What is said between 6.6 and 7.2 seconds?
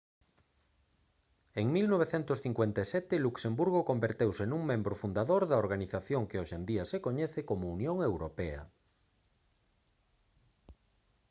día se